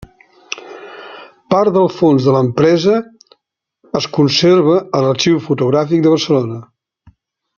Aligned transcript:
Part 1.53 1.73
del 1.75 1.85
fons 1.97 2.29
de 2.29 2.33
l'empresa, 2.37 2.95
es 4.01 4.09
conserva 4.19 4.79
a 5.01 5.05
l'Arxiu 5.05 5.39
Fotogràfic 5.49 6.05
de 6.07 6.15
Barcelona. 6.17 6.59